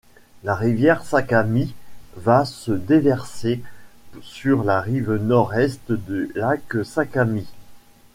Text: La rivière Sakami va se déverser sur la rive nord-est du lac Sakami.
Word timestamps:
La 0.43 0.55
rivière 0.55 1.03
Sakami 1.03 1.75
va 2.17 2.43
se 2.45 2.71
déverser 2.71 3.61
sur 4.23 4.63
la 4.63 4.81
rive 4.81 5.11
nord-est 5.17 5.91
du 5.91 6.31
lac 6.33 6.83
Sakami. 6.83 7.47